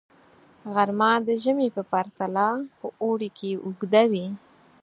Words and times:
غرمه 0.73 1.11
د 1.27 1.29
ژمي 1.43 1.67
په 1.75 1.81
پرتله 1.91 2.47
په 2.79 2.87
اوړي 3.03 3.29
کې 3.37 3.51
اوږده 3.65 4.03
وي 4.11 4.27